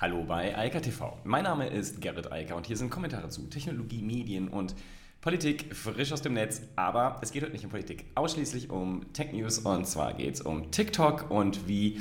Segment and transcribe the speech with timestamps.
[0.00, 1.18] Hallo bei Eika TV.
[1.24, 4.74] Mein Name ist Gerrit Eiker und hier sind Kommentare zu Technologie, Medien und
[5.20, 6.62] Politik frisch aus dem Netz.
[6.74, 10.40] Aber es geht heute nicht um Politik, ausschließlich um Tech News und zwar geht es
[10.40, 12.00] um TikTok und wie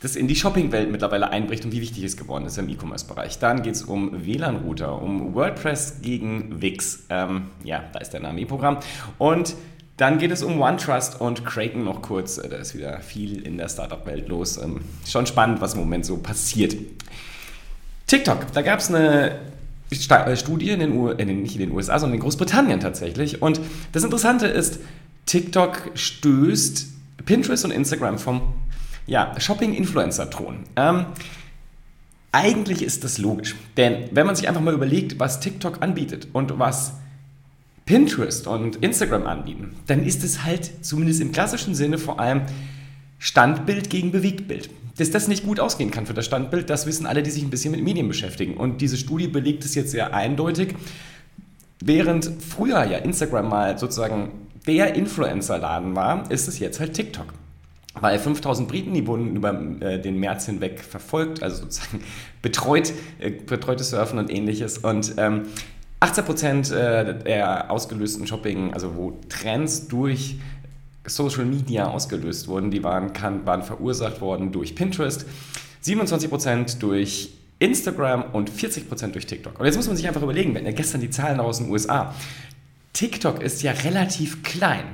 [0.00, 3.38] das in die Shopping-Welt mittlerweile einbricht und wie wichtig es geworden ist im E-Commerce-Bereich.
[3.38, 7.04] Dann geht es um WLAN-Router, um WordPress gegen Wix.
[7.10, 8.78] Ähm, ja, da ist der Name E-Programm.
[9.18, 9.54] Und
[9.96, 12.36] dann geht es um OneTrust und Kraken noch kurz.
[12.36, 14.58] Da ist wieder viel in der Startup-Welt los.
[14.58, 16.76] Ähm, schon spannend, was im Moment so passiert.
[18.06, 19.38] TikTok, da gab es eine
[19.90, 23.40] äh, Studie in den, U den, nicht in den USA, sondern in Großbritannien tatsächlich.
[23.40, 23.60] Und
[23.92, 24.80] das Interessante ist,
[25.24, 26.88] TikTok stößt
[27.24, 28.42] Pinterest und Instagram vom
[29.06, 30.64] ja, Shopping-Influencer-Thron.
[30.76, 31.06] Ähm,
[32.32, 36.58] eigentlich ist das logisch, denn wenn man sich einfach mal überlegt, was TikTok anbietet und
[36.58, 36.92] was
[37.86, 42.42] Pinterest und Instagram anbieten, dann ist es halt zumindest im klassischen Sinne vor allem
[43.18, 44.68] Standbild gegen Bewegtbild.
[44.98, 47.50] Dass das nicht gut ausgehen kann für das Standbild, das wissen alle, die sich ein
[47.50, 48.56] bisschen mit Medien beschäftigen.
[48.56, 50.74] Und diese Studie belegt es jetzt sehr eindeutig.
[51.80, 54.30] Während früher ja Instagram mal sozusagen
[54.66, 57.26] der Influencer-Laden war, ist es jetzt halt TikTok.
[57.94, 62.02] Weil 5000 Briten, die wurden über äh, den März hinweg verfolgt, also sozusagen
[62.42, 64.78] betreut, äh, betreutes Surfen und ähnliches.
[64.78, 65.42] Und ähm,
[66.00, 70.36] 18% äh, der ausgelösten Shopping, also wo Trends durch
[71.06, 72.70] Social Media ausgelöst wurden.
[72.70, 75.26] Die waren, kann, waren verursacht worden durch Pinterest,
[75.84, 79.58] 27% durch Instagram und 40% durch TikTok.
[79.58, 82.14] Und jetzt muss man sich einfach überlegen, wenn ja gestern die Zahlen aus den USA.
[82.92, 84.84] TikTok ist ja relativ klein,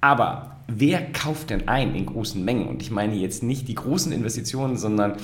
[0.00, 2.68] aber wer kauft denn ein in großen Mengen?
[2.68, 5.16] Und ich meine jetzt nicht die großen Investitionen, sondern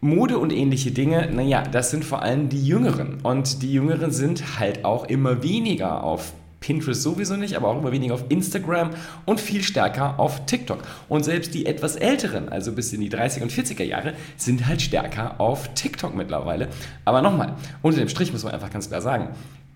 [0.00, 3.18] Mode und ähnliche Dinge, naja, das sind vor allem die Jüngeren.
[3.22, 7.92] Und die Jüngeren sind halt auch immer weniger auf Pinterest sowieso nicht, aber auch immer
[7.92, 8.90] weniger auf Instagram
[9.26, 10.82] und viel stärker auf TikTok.
[11.08, 14.82] Und selbst die etwas älteren, also bis in die 30er und 40er Jahre, sind halt
[14.82, 16.68] stärker auf TikTok mittlerweile.
[17.04, 19.28] Aber nochmal, unter dem Strich muss man einfach ganz klar sagen,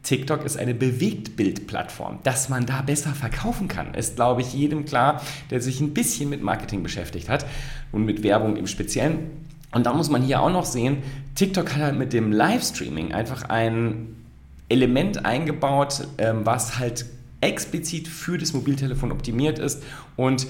[0.03, 2.19] TikTok ist eine Bewegtbildplattform.
[2.25, 6.28] Dass man da besser verkaufen kann, ist, glaube ich, jedem klar, der sich ein bisschen
[6.28, 7.47] mit Marketing beschäftigt hat
[7.93, 9.31] und mit Werbung im Speziellen.
[9.72, 10.99] Und da muss man hier auch noch sehen,
[11.34, 14.16] TikTok hat halt mit dem Livestreaming einfach ein
[14.69, 17.06] Element eingebaut, ähm, was halt
[17.41, 19.82] explizit für das Mobiltelefon optimiert ist
[20.16, 20.47] und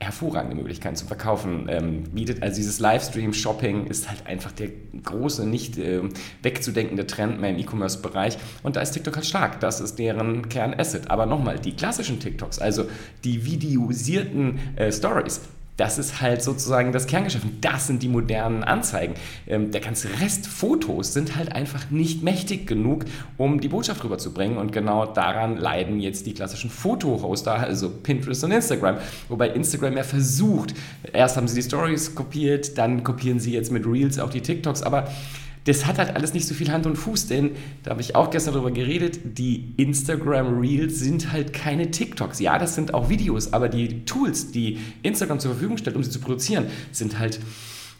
[0.00, 2.42] hervorragende Möglichkeiten zum Verkaufen ähm, bietet.
[2.42, 4.70] Also dieses Livestream-Shopping ist halt einfach der
[5.04, 6.00] große, nicht äh,
[6.42, 8.38] wegzudenkende Trend mehr im E-Commerce-Bereich.
[8.62, 9.60] Und da ist TikTok halt stark.
[9.60, 11.10] Das ist deren Kernasset.
[11.10, 12.86] Aber nochmal, die klassischen TikToks, also
[13.24, 15.42] die videosierten äh, Stories,
[15.80, 17.44] das ist halt sozusagen das Kerngeschäft.
[17.44, 19.14] Und das sind die modernen Anzeigen.
[19.46, 23.06] Ähm, der ganze Rest Fotos sind halt einfach nicht mächtig genug,
[23.38, 24.58] um die Botschaft rüberzubringen.
[24.58, 28.98] Und genau daran leiden jetzt die klassischen Fotohoster, also Pinterest und Instagram.
[29.30, 30.74] Wobei Instagram ja versucht,
[31.14, 34.82] erst haben sie die Stories kopiert, dann kopieren sie jetzt mit Reels auch die TikToks,
[34.82, 35.08] aber
[35.64, 38.30] das hat halt alles nicht so viel Hand und Fuß, denn da habe ich auch
[38.30, 42.40] gestern darüber geredet, die Instagram Reels sind halt keine TikToks.
[42.40, 46.10] Ja, das sind auch Videos, aber die Tools, die Instagram zur Verfügung stellt, um sie
[46.10, 47.40] zu produzieren, sind halt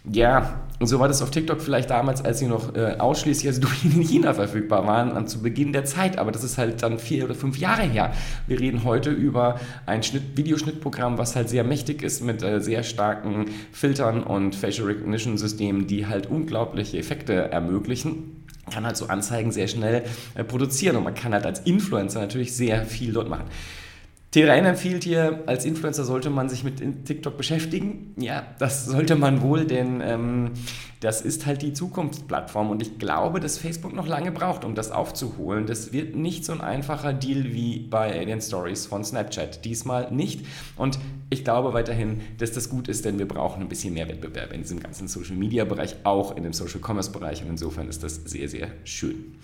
[0.05, 4.01] ja, so war das auf TikTok vielleicht damals, als sie noch äh, ausschließlich als in
[4.03, 6.19] China verfügbar waren, zu Beginn der Zeit.
[6.19, 8.13] Aber das ist halt dann vier oder fünf Jahre her.
[8.47, 12.83] Wir reden heute über ein Schnitt, Videoschnittprogramm, was halt sehr mächtig ist mit äh, sehr
[12.83, 18.37] starken Filtern und Facial Recognition Systemen, die halt unglaubliche Effekte ermöglichen
[18.71, 20.05] kann halt so Anzeigen sehr schnell
[20.37, 23.47] äh, produzieren und man kann halt als Influencer natürlich sehr viel dort machen.
[24.33, 28.15] T3N empfiehlt hier, als Influencer sollte man sich mit TikTok beschäftigen.
[28.17, 30.51] Ja, das sollte man wohl, denn ähm,
[31.01, 34.93] das ist halt die Zukunftsplattform und ich glaube, dass Facebook noch lange braucht, um das
[34.93, 35.67] aufzuholen.
[35.67, 39.65] Das wird nicht so ein einfacher Deal wie bei den Stories von Snapchat.
[39.65, 40.47] Diesmal nicht.
[40.77, 44.53] Und ich glaube weiterhin, dass das gut ist, denn wir brauchen ein bisschen mehr Wettbewerb
[44.53, 47.43] in diesem ganzen Social Media Bereich, auch in dem Social Commerce Bereich.
[47.43, 49.35] Und insofern ist das sehr, sehr schön.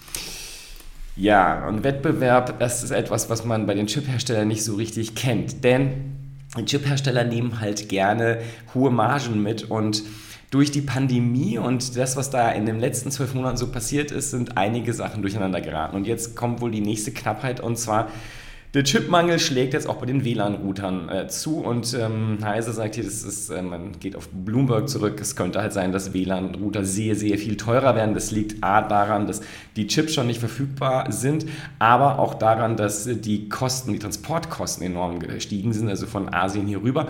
[1.17, 5.65] Ja, und Wettbewerb, das ist etwas, was man bei den Chipherstellern nicht so richtig kennt.
[5.65, 6.17] Denn
[6.65, 8.41] Chiphersteller nehmen halt gerne
[8.75, 10.03] hohe Margen mit und
[10.51, 14.31] durch die Pandemie und das, was da in den letzten zwölf Monaten so passiert ist,
[14.31, 15.97] sind einige Sachen durcheinander geraten.
[15.97, 18.09] Und jetzt kommt wohl die nächste Knappheit und zwar
[18.77, 23.05] der Chipmangel schlägt jetzt auch bei den WLAN-Routern äh, zu und ähm, Heise sagt hier,
[23.05, 27.17] das ist, äh, man geht auf Bloomberg zurück, es könnte halt sein, dass WLAN-Router sehr,
[27.17, 28.13] sehr viel teurer werden.
[28.13, 29.41] Das liegt A daran, dass
[29.77, 31.47] die Chips schon nicht verfügbar sind,
[31.79, 36.83] aber auch daran, dass die Kosten, die Transportkosten enorm gestiegen sind, also von Asien hier
[36.83, 37.09] rüber.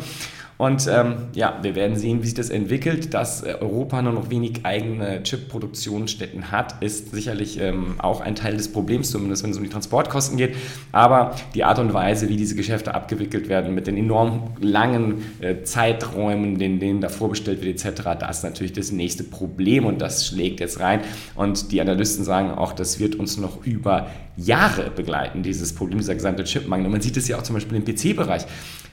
[0.59, 3.13] Und ähm, ja, wir werden sehen, wie sich das entwickelt.
[3.13, 8.57] Dass äh, Europa nur noch wenig eigene Chip-Produktionsstätten hat, ist sicherlich ähm, auch ein Teil
[8.57, 10.57] des Problems, zumindest wenn es um die Transportkosten geht.
[10.93, 15.63] Aber die Art und Weise, wie diese Geschäfte abgewickelt werden, mit den enorm langen äh,
[15.63, 20.27] Zeiträumen, in denen da vorbestellt wird, etc., das ist natürlich das nächste Problem und das
[20.27, 21.01] schlägt jetzt rein.
[21.35, 24.07] Und die Analysten sagen auch, das wird uns noch über
[24.39, 26.87] Jahre begleiten, dieses Problem, dieser gesamte Chipmangel.
[26.87, 28.47] Und man sieht es ja auch zum Beispiel im PC-Bereich.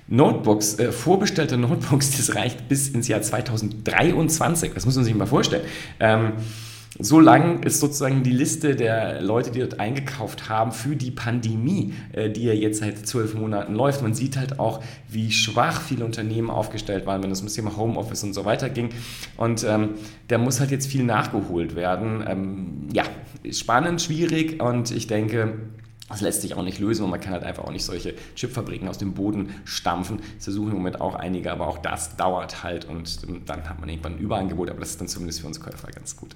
[0.07, 4.73] Notebooks, äh, vorbestellte Notebooks, das reicht bis ins Jahr 2023.
[4.73, 5.63] Das muss man sich mal vorstellen.
[5.99, 6.33] Ähm,
[6.99, 11.93] so lang ist sozusagen die Liste der Leute, die dort eingekauft haben für die Pandemie,
[12.11, 14.03] äh, die ja jetzt seit zwölf Monaten läuft.
[14.03, 17.75] Man sieht halt auch, wie schwach viele Unternehmen aufgestellt waren, wenn es um das Thema
[17.77, 18.89] Homeoffice und so weiter ging.
[19.37, 19.95] Und ähm,
[20.27, 22.23] da muss halt jetzt viel nachgeholt werden.
[22.27, 23.03] Ähm, ja,
[23.51, 25.53] spannend, schwierig und ich denke,
[26.09, 28.87] das lässt sich auch nicht lösen und man kann halt einfach auch nicht solche Chipfabriken
[28.87, 30.19] aus dem Boden stampfen.
[30.35, 33.89] Das versuchen im Moment auch einige, aber auch das dauert halt und dann hat man
[33.89, 36.35] irgendwann ein Überangebot, aber das ist dann zumindest für uns Käufer ganz gut.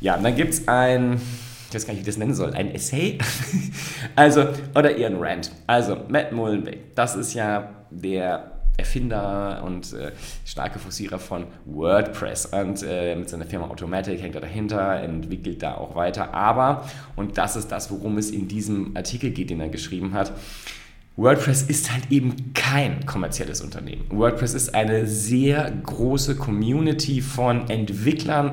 [0.00, 1.20] Ja, und dann gibt es ein,
[1.68, 3.18] ich weiß gar nicht, wie ich das nennen soll, ein Essay,
[4.16, 5.52] also, oder eher ein Rant.
[5.66, 10.12] Also, Matt Mullenweg, das ist ja der Erfinder und äh,
[10.44, 12.46] starke Forcierer von WordPress.
[12.46, 16.34] Und äh, mit seiner Firma Automatic hängt er dahinter, entwickelt da auch weiter.
[16.34, 20.32] Aber, und das ist das, worum es in diesem Artikel geht, den er geschrieben hat,
[21.16, 24.04] WordPress ist halt eben kein kommerzielles Unternehmen.
[24.10, 28.52] WordPress ist eine sehr große Community von Entwicklern,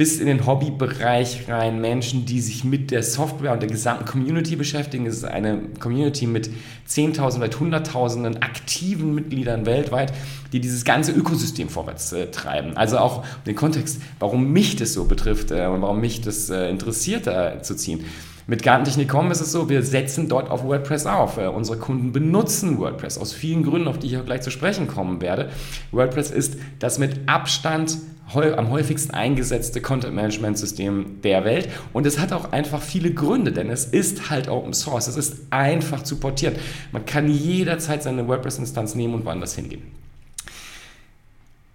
[0.00, 4.56] bis in den Hobbybereich rein Menschen, die sich mit der Software und der gesamten Community
[4.56, 5.04] beschäftigen.
[5.04, 6.48] Es ist eine Community mit
[6.86, 10.14] Zehntausenden, vielleicht Hunderttausenden aktiven Mitgliedern weltweit,
[10.54, 12.78] die dieses ganze Ökosystem vorwärts äh, treiben.
[12.78, 16.70] Also auch den Kontext, warum mich das so betrifft äh, und warum mich das äh,
[16.70, 17.28] interessiert,
[17.62, 18.02] zu ziehen.
[18.46, 21.36] Mit Gartentechnik.com ist es so, wir setzen dort auf WordPress auf.
[21.36, 24.88] Äh, unsere Kunden benutzen WordPress aus vielen Gründen, auf die ich auch gleich zu sprechen
[24.88, 25.50] kommen werde.
[25.92, 27.98] WordPress ist das mit Abstand
[28.34, 31.68] am häufigsten eingesetzte Content-Management-System der Welt.
[31.92, 35.08] Und es hat auch einfach viele Gründe, denn es ist halt Open Source.
[35.08, 36.54] Es ist einfach zu portieren.
[36.92, 39.82] Man kann jederzeit seine WordPress-Instanz nehmen und woanders hingehen.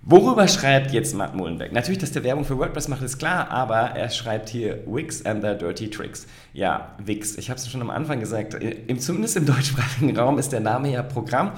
[0.08, 1.72] Worüber schreibt jetzt Matt Mullenbeck?
[1.72, 5.42] Natürlich, dass der Werbung für WordPress macht, ist klar, aber er schreibt hier Wix and
[5.42, 6.28] their dirty tricks.
[6.54, 7.40] Ja, Wix.
[7.40, 8.54] Ich habe es schon am Anfang gesagt.
[8.54, 11.54] Im, zumindest im deutschsprachigen Raum ist der Name ja Programm.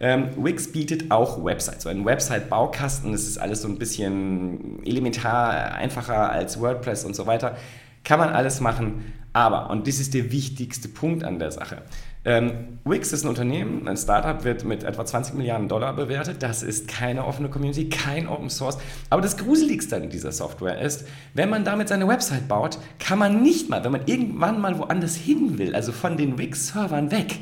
[0.00, 3.12] Ähm, Wix bietet auch Websites, so einen Website-Baukasten.
[3.12, 7.56] Das ist alles so ein bisschen elementar einfacher als WordPress und so weiter.
[8.02, 11.82] Kann man alles machen, aber, und das ist der wichtigste Punkt an der Sache,
[12.22, 16.42] ähm, Wix ist ein Unternehmen, ein Startup, wird mit etwa 20 Milliarden Dollar bewertet.
[16.42, 18.76] Das ist keine offene Community, kein Open Source.
[19.08, 23.42] Aber das Gruseligste an dieser Software ist, wenn man damit seine Website baut, kann man
[23.42, 27.38] nicht mal, wenn man irgendwann mal woanders hin will, also von den Wix-Servern weg,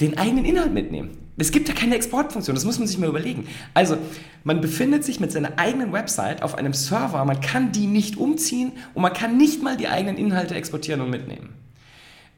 [0.00, 1.10] den eigenen Inhalt mitnehmen.
[1.36, 3.46] Es gibt ja keine Exportfunktion, das muss man sich mal überlegen.
[3.72, 3.96] Also,
[4.44, 8.72] man befindet sich mit seiner eigenen Website auf einem Server, man kann die nicht umziehen
[8.94, 11.54] und man kann nicht mal die eigenen Inhalte exportieren und mitnehmen.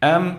[0.00, 0.36] Ähm,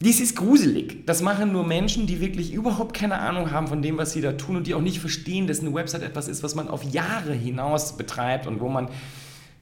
[0.00, 1.06] dies ist gruselig.
[1.06, 4.32] Das machen nur Menschen, die wirklich überhaupt keine Ahnung haben von dem, was sie da
[4.32, 7.32] tun und die auch nicht verstehen, dass eine Website etwas ist, was man auf Jahre
[7.32, 8.88] hinaus betreibt und wo man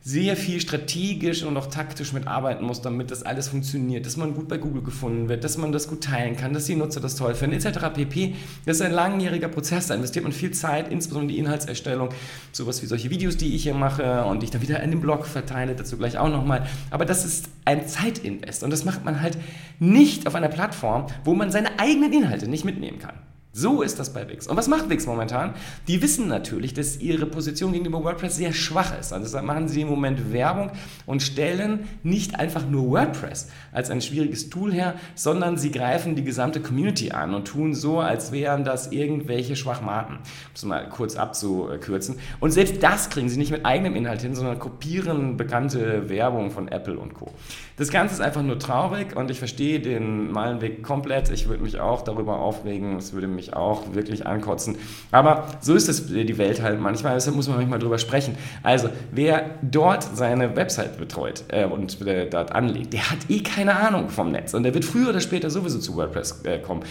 [0.07, 4.49] sehr viel strategisch und auch taktisch mitarbeiten muss, damit das alles funktioniert, dass man gut
[4.49, 7.35] bei Google gefunden wird, dass man das gut teilen kann, dass die Nutzer das toll
[7.35, 7.79] finden, etc.
[7.95, 8.35] pp.
[8.67, 12.11] Das ist ein langjähriger Prozess, da investiert man viel Zeit, insbesondere die Inhaltserstellung,
[12.53, 15.01] sowas wie solche Videos, die ich hier mache und die ich dann wieder in den
[15.01, 16.67] Blog verteile, dazu gleich auch nochmal.
[16.91, 19.39] Aber das ist ein Zeitinvest und das macht man halt
[19.79, 23.15] nicht auf einer Plattform, wo man seine eigenen Inhalte nicht mitnehmen kann.
[23.57, 24.49] So ist das bei Wix.
[24.49, 25.55] Und was macht Wix momentan?
[25.87, 29.13] Die wissen natürlich, dass ihre Position gegenüber WordPress sehr schwach ist.
[29.13, 30.73] Also deshalb machen sie im Moment Werbung
[31.07, 36.25] und stellen nicht einfach nur WordPress als ein schwieriges Tool her, sondern sie greifen die
[36.25, 40.17] gesamte Community an und tun so, als wären das irgendwelche Schwachmaten.
[40.17, 42.17] Um es mal kurz abzukürzen.
[42.41, 46.67] Und selbst das kriegen sie nicht mit eigenem Inhalt hin, sondern kopieren bekannte Werbung von
[46.67, 47.33] Apple und Co.
[47.77, 51.29] Das Ganze ist einfach nur traurig und ich verstehe den Meilenweg komplett.
[51.31, 52.97] Ich würde mich auch darüber aufregen.
[52.97, 54.77] Es würde mich auch wirklich ankotzen.
[55.11, 58.37] Aber so ist es die Welt halt manchmal, deshalb muss man manchmal drüber sprechen.
[58.63, 63.75] Also, wer dort seine Website betreut äh, und äh, dort anlegt, der hat eh keine
[63.75, 66.85] Ahnung vom Netz und der wird früher oder später sowieso zu WordPress äh, kommen.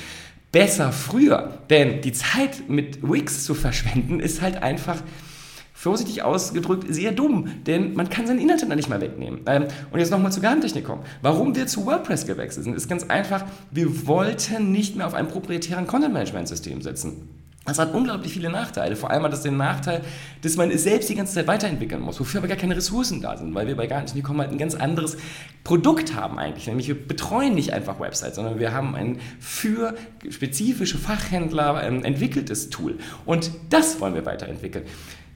[0.52, 4.98] Besser früher, denn die Zeit mit Wix zu verschwenden ist halt einfach
[5.84, 9.42] vorsichtig ausgedrückt, sehr dumm, denn man kann seine Inhalte dann nicht mehr wegnehmen.
[9.46, 11.04] Ähm, und jetzt nochmal zur Garntechnik kommen.
[11.22, 15.28] Warum wir zu WordPress gewechselt sind, ist ganz einfach, wir wollten nicht mehr auf einem
[15.28, 17.28] proprietären Content-Management-System setzen.
[17.66, 18.96] Das hat unglaublich viele Nachteile.
[18.96, 20.02] Vor allem hat das den Nachteil,
[20.42, 23.36] dass man es selbst die ganze Zeit weiterentwickeln muss, wofür aber gar keine Ressourcen da
[23.38, 25.18] sind, weil wir bei Gartenschnickom halt ein ganz anderes
[25.66, 26.68] Produkt haben eigentlich.
[26.68, 29.96] Nämlich wir betreuen nicht einfach Websites, sondern wir haben ein für
[30.30, 32.98] spezifische Fachhändler ähm, entwickeltes Tool.
[33.26, 34.84] Und das wollen wir weiterentwickeln.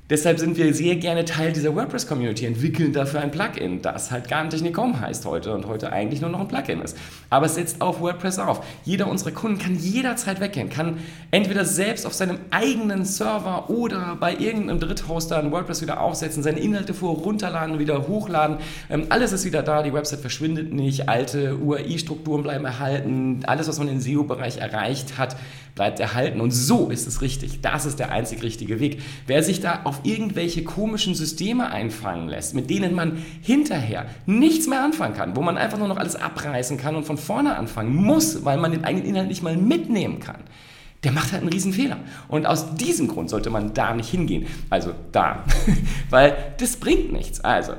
[0.10, 5.02] Deshalb sind wir sehr gerne Teil dieser WordPress-Community, entwickeln dafür ein Plugin, das halt Gartentechnik.com
[5.02, 6.96] heißt heute und heute eigentlich nur noch ein Plugin ist.
[7.30, 8.66] Aber es setzt auf WordPress auf.
[8.86, 11.00] Jeder unserer Kunden kann jederzeit weggehen, kann
[11.32, 16.60] entweder selbst auf seinem eigenen Server oder bei irgendeinem Dritthoster ein WordPress wieder aufsetzen, seine
[16.60, 18.60] Inhalte vor runterladen, wieder hochladen.
[18.90, 23.78] Ähm, alles ist wieder da, die Website verschwindet nicht, alte URI-Strukturen bleiben erhalten, alles, was
[23.78, 25.36] man im SEO-Bereich erreicht hat,
[25.76, 26.42] bleibt erhalten.
[26.42, 27.62] Und so ist es richtig.
[27.62, 29.02] Das ist der einzig richtige Weg.
[29.28, 34.84] Wer sich da auf irgendwelche komischen Systeme einfangen lässt, mit denen man hinterher nichts mehr
[34.84, 38.46] anfangen kann, wo man einfach nur noch alles abreißen kann und von vorne anfangen muss,
[38.46, 40.42] weil man den eigenen Inhalt nicht mal mitnehmen kann,
[41.04, 41.98] der macht halt einen riesen Fehler.
[42.28, 44.48] Und aus diesem Grund sollte man da nicht hingehen.
[44.70, 45.44] Also da.
[46.10, 47.40] weil das bringt nichts.
[47.42, 47.74] Also,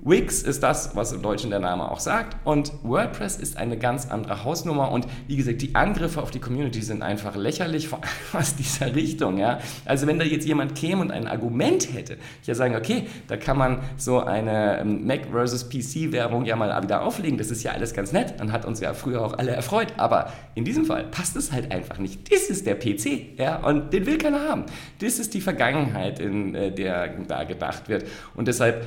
[0.00, 2.36] Wix ist das, was im Deutschen der Name auch sagt.
[2.44, 4.90] Und WordPress ist eine ganz andere Hausnummer.
[4.90, 8.94] Und wie gesagt, die Angriffe auf die Community sind einfach lächerlich, vor allem aus dieser
[8.94, 9.38] Richtung.
[9.38, 9.60] Ja?
[9.86, 13.36] Also wenn da jetzt jemand käme und ein Argument hätte, ich ja sagen, okay, da
[13.36, 17.38] kann man so eine ähm, Mac versus PC-Werbung ja mal wieder auflegen.
[17.38, 18.34] Das ist ja alles ganz nett.
[18.38, 19.94] Dann hat uns ja früher auch alle erfreut.
[19.96, 22.30] Aber in diesem Fall passt es halt einfach nicht.
[22.30, 23.38] Das ist der PC.
[23.38, 23.56] Ja?
[23.56, 24.66] Und den will keiner haben.
[24.98, 28.04] Das ist die Vergangenheit, in äh, der da gedacht wird.
[28.34, 28.86] Und deshalb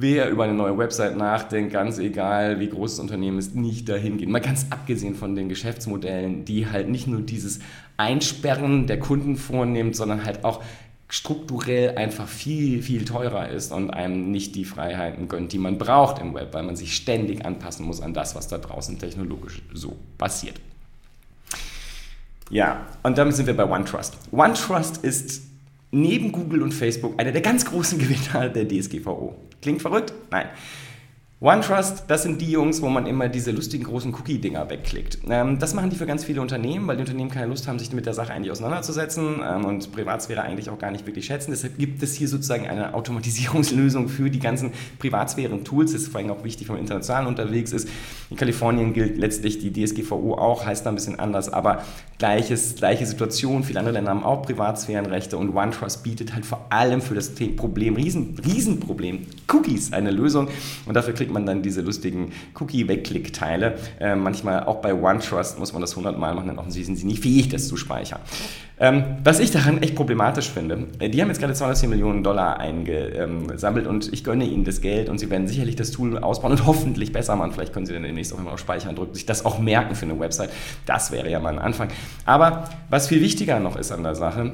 [0.00, 4.18] wer über eine neue Website nachdenkt, ganz egal wie groß das Unternehmen ist, nicht dahin
[4.18, 4.30] gehen.
[4.30, 7.60] Mal ganz abgesehen von den Geschäftsmodellen, die halt nicht nur dieses
[7.96, 10.62] Einsperren der Kunden vornimmt, sondern halt auch
[11.08, 16.20] strukturell einfach viel, viel teurer ist und einem nicht die Freiheiten gönnt, die man braucht
[16.20, 19.96] im Web, weil man sich ständig anpassen muss an das, was da draußen technologisch so
[20.18, 20.60] passiert.
[22.48, 24.16] Ja, und damit sind wir bei OneTrust.
[24.32, 25.42] OneTrust ist
[25.90, 29.36] neben Google und Facebook einer der ganz großen Gewinner der DSGVO.
[29.62, 30.12] Klingt verrückt?
[30.30, 30.48] Nein.
[31.42, 35.20] OneTrust, das sind die Jungs, wo man immer diese lustigen großen Cookie-Dinger wegklickt.
[35.26, 37.94] Ähm, das machen die für ganz viele Unternehmen, weil die Unternehmen keine Lust haben, sich
[37.94, 41.52] mit der Sache eigentlich auseinanderzusetzen ähm, und Privatsphäre eigentlich auch gar nicht wirklich schätzen.
[41.52, 45.92] Deshalb gibt es hier sozusagen eine Automatisierungslösung für die ganzen Privatsphären-Tools.
[45.92, 47.88] Das ist vor allem auch wichtig, wenn man international unterwegs ist.
[48.28, 51.84] In Kalifornien gilt letztlich die DSGVO auch, heißt da ein bisschen anders, aber
[52.18, 53.64] gleiches, gleiche Situation.
[53.64, 57.96] Viele andere Länder haben auch Privatsphärenrechte und OneTrust bietet halt vor allem für das Problem,
[57.96, 60.48] Riesen, Riesenproblem, Cookies eine Lösung
[60.84, 63.76] und dafür klickt man dann diese lustigen Cookie-Wegklick-Teile.
[64.00, 67.06] Äh, manchmal auch bei OneTrust muss man das 100 Mal machen, dann offensichtlich sind sie
[67.06, 68.20] nicht fähig, das zu speichern.
[68.82, 72.58] Ähm, was ich daran echt problematisch finde, äh, die haben jetzt gerade 204 Millionen Dollar
[72.58, 76.66] eingesammelt und ich gönne ihnen das Geld und sie werden sicherlich das Tool ausbauen und
[76.66, 77.52] hoffentlich besser machen.
[77.52, 80.06] Vielleicht können sie dann demnächst auch immer auf Speichern drücken, sich das auch merken für
[80.06, 80.50] eine Website.
[80.86, 81.88] Das wäre ja mal ein Anfang.
[82.24, 84.52] Aber was viel wichtiger noch ist an der Sache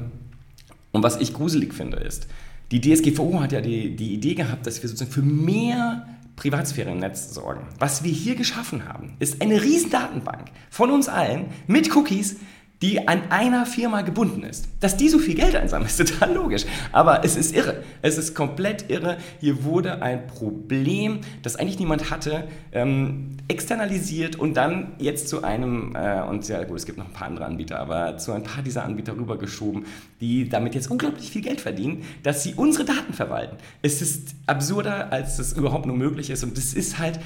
[0.91, 2.27] und was ich gruselig finde, ist,
[2.71, 6.05] die DSGVO hat ja die, die Idee gehabt, dass wir sozusagen für mehr
[6.37, 7.67] Privatsphäre im Netz sorgen.
[7.79, 12.37] Was wir hier geschaffen haben, ist eine riesen Datenbank von uns allen mit Cookies,
[12.81, 14.67] die an einer Firma gebunden ist.
[14.79, 16.65] Dass die so viel Geld einsammeln, ist total logisch.
[16.91, 17.83] Aber es ist irre.
[18.01, 19.17] Es ist komplett irre.
[19.39, 25.95] Hier wurde ein Problem, das eigentlich niemand hatte, ähm, externalisiert und dann jetzt zu einem,
[25.95, 28.61] äh, und ja gut, es gibt noch ein paar andere Anbieter, aber zu ein paar
[28.61, 29.85] dieser Anbieter rübergeschoben,
[30.21, 33.57] die damit jetzt unglaublich viel Geld verdienen, dass sie unsere Daten verwalten.
[33.81, 36.43] Es ist absurder, als es überhaupt nur möglich ist.
[36.43, 37.19] Und das ist halt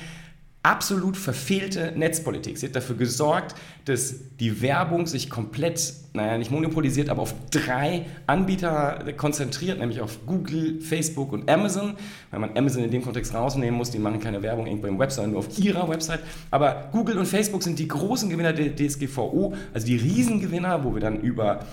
[0.63, 2.57] absolut verfehlte Netzpolitik.
[2.57, 8.05] Sie hat dafür gesorgt, dass die Werbung sich komplett, naja, nicht monopolisiert, aber auf drei
[8.27, 11.95] Anbieter konzentriert, nämlich auf Google, Facebook und Amazon.
[12.29, 15.11] Weil man Amazon in dem Kontext rausnehmen muss, die machen keine Werbung irgendwo im Web,
[15.11, 16.19] sondern nur auf ihrer Website.
[16.51, 21.01] Aber Google und Facebook sind die großen Gewinner der DSGVO, also die Riesengewinner, wo wir
[21.01, 21.65] dann über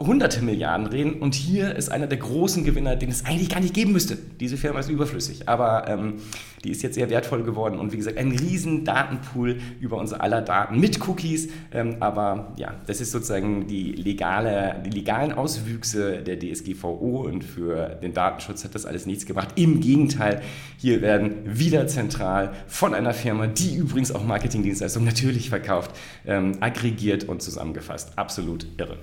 [0.00, 3.74] hunderte Milliarden reden und hier ist einer der großen Gewinner, den es eigentlich gar nicht
[3.74, 4.16] geben müsste.
[4.40, 6.14] Diese Firma ist überflüssig, aber ähm,
[6.64, 10.40] die ist jetzt sehr wertvoll geworden und wie gesagt, ein riesen Datenpool über unsere aller
[10.40, 16.38] Daten mit Cookies, ähm, aber ja, das ist sozusagen die, legale, die legalen Auswüchse der
[16.38, 19.50] DSGVO und für den Datenschutz hat das alles nichts gebracht.
[19.56, 20.40] Im Gegenteil,
[20.78, 25.90] hier werden wieder zentral von einer Firma, die übrigens auch Marketingdienstleistungen natürlich verkauft,
[26.26, 28.16] ähm, aggregiert und zusammengefasst.
[28.16, 28.96] Absolut irre.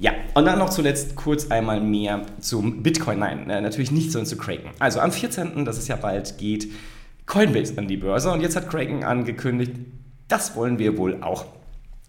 [0.00, 3.18] Ja, und dann noch zuletzt kurz einmal mehr zum Bitcoin.
[3.18, 4.70] Nein, äh, natürlich nicht, sondern zu Kraken.
[4.78, 6.68] Also am 14., das ist ja bald, geht
[7.26, 9.72] Coinbase an die Börse und jetzt hat Kraken angekündigt,
[10.28, 11.46] das wollen wir wohl auch.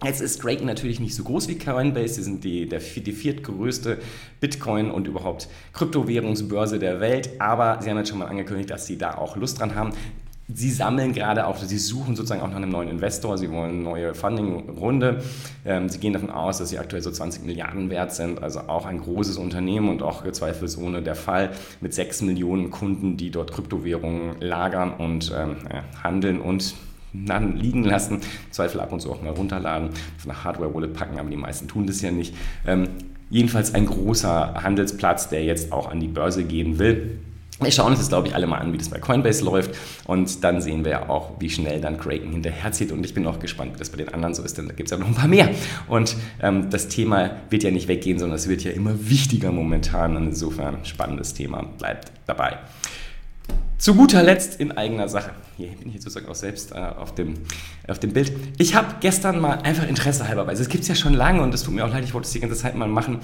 [0.04, 3.98] Jetzt ist Kraken natürlich nicht so groß wie Coinbase, sie sind die, der, die viertgrößte
[4.40, 8.98] Bitcoin- und überhaupt Kryptowährungsbörse der Welt, aber sie haben jetzt schon mal angekündigt, dass sie
[8.98, 9.94] da auch Lust dran haben.
[10.52, 13.84] Sie sammeln gerade auch, Sie suchen sozusagen auch nach einem neuen Investor, Sie wollen eine
[13.84, 15.22] neue Funding-Runde.
[15.64, 18.88] Ähm, sie gehen davon aus, dass Sie aktuell so 20 Milliarden wert sind, also auch
[18.88, 21.52] ein großes Unternehmen und auch zweifelsohne der Fall
[21.82, 25.58] mit 6 Millionen Kunden, die dort Kryptowährungen lagern und ähm,
[26.04, 26.74] handeln und
[27.14, 31.30] dann liegen lassen, Zweifel ab und zu auch mal runterladen, auf eine Hardware-Wallet packen, aber
[31.30, 32.36] die meisten tun das ja nicht.
[32.66, 32.88] Ähm,
[33.30, 37.20] jedenfalls ein großer Handelsplatz, der jetzt auch an die Börse gehen will.
[37.62, 39.72] Wir schauen uns jetzt, glaube ich, alle mal an, wie das bei Coinbase läuft
[40.08, 43.40] und dann sehen wir ja auch, wie schnell dann Kraken hinterherzieht und ich bin auch
[43.40, 45.16] gespannt, wie das bei den anderen so ist, denn da gibt es ja noch ein
[45.16, 45.50] paar mehr
[45.90, 50.16] und ähm, das Thema wird ja nicht weggehen, sondern es wird ja immer wichtiger momentan
[50.16, 52.60] und insofern spannendes Thema, bleibt dabei.
[53.78, 55.32] Zu guter Letzt in eigener Sache.
[55.60, 57.34] Hier bin ich sozusagen auch selbst äh, auf, dem,
[57.86, 58.32] auf dem Bild.
[58.60, 61.54] Ich habe gestern mal einfach Interesse halber, weil es gibt es ja schon lange und
[61.54, 63.18] es tut mir auch leid, ich wollte es die ganze Zeit mal machen,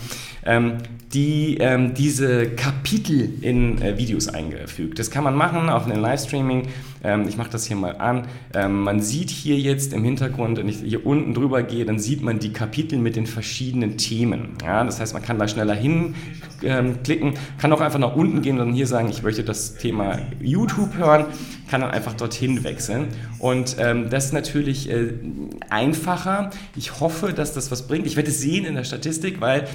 [0.46, 0.80] ähm,
[1.14, 5.00] die, ähm, diese Kapitel in äh, Videos eingefügt.
[5.00, 6.68] Das kann man machen auf einem Livestreaming.
[7.06, 8.28] Ähm, ich mache das hier mal an.
[8.54, 12.22] Ähm, man sieht hier jetzt im Hintergrund, wenn ich hier unten drüber gehe, dann sieht
[12.22, 14.58] man die Kapitel mit den verschiedenen Themen.
[14.62, 18.68] Ja, das heißt, man kann da schneller hinklicken, kann auch einfach nach unten gehen und
[18.68, 21.28] dann hier sagen, ich möchte das Thema YouTube hören,
[21.70, 23.08] kann dann einfach dorthin wechseln.
[23.40, 25.14] Und ähm, das ist natürlich äh,
[25.70, 26.50] einfacher.
[26.76, 28.08] Ich hoffe, dass das was bringt.
[28.08, 29.68] Ich werde es sehen in der Statistik, weil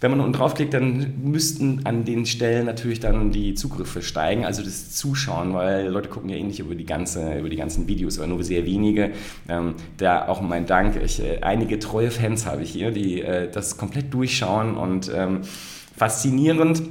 [0.00, 4.62] wenn man unten draufklickt, dann müssten an den Stellen natürlich dann die Zugriffe steigen, also
[4.62, 8.18] das Zuschauen, weil Leute gucken ja eh nicht über die, ganze, über die ganzen Videos,
[8.18, 9.12] aber nur sehr wenige.
[9.48, 11.00] Ähm, da auch mein Dank.
[11.02, 15.40] Ich, äh, einige treue Fans habe ich hier, die äh, das komplett durchschauen und ähm,
[15.96, 16.82] faszinierend.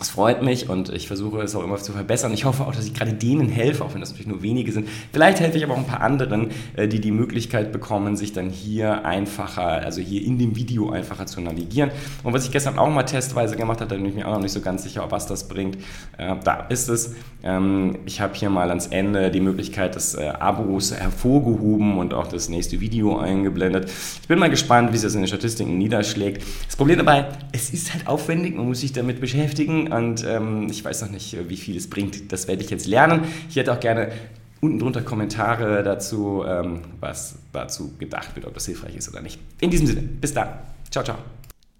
[0.00, 2.32] Es freut mich und ich versuche es auch immer zu verbessern.
[2.32, 4.88] Ich hoffe auch, dass ich gerade denen helfe, auch wenn das natürlich nur wenige sind.
[5.12, 8.48] Vielleicht helfe ich aber auch ein paar anderen, äh, die die Möglichkeit bekommen, sich dann
[8.48, 11.90] hier einfacher, also hier in dem Video einfacher zu navigieren.
[12.22, 14.42] Und was ich gestern auch mal testweise gemacht habe, da bin ich mir auch noch
[14.42, 15.78] nicht so ganz sicher, was das bringt.
[16.16, 17.16] Äh, da ist es.
[17.42, 22.28] Ähm, ich habe hier mal ans Ende die Möglichkeit des äh, Abos hervorgehoben und auch
[22.28, 23.90] das nächste Video eingeblendet.
[24.22, 26.44] Ich bin mal gespannt, wie sich das in den Statistiken niederschlägt.
[26.66, 30.84] Das Problem dabei, es ist halt aufwendig, man muss sich damit beschäftigen und ähm, ich
[30.84, 32.32] weiß noch nicht, wie viel es bringt.
[32.32, 33.22] Das werde ich jetzt lernen.
[33.48, 34.12] Ich hätte auch gerne
[34.60, 39.40] unten drunter Kommentare dazu, ähm, was dazu gedacht wird, ob das hilfreich ist oder nicht.
[39.60, 40.48] In diesem Sinne, bis dann.
[40.90, 41.18] Ciao, ciao.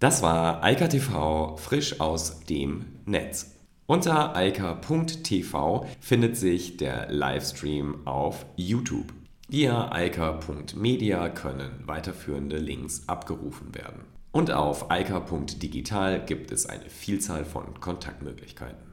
[0.01, 3.55] Das war Eika TV frisch aus dem Netz.
[3.87, 9.15] Unter eika.tv findet sich der Livestream auf YouTube.
[9.49, 14.18] Via eika.media können weiterführende Links abgerufen werden.
[14.39, 18.88] Und auf eika.digital gibt es eine Vielzahl von Kontaktmöglichkeiten.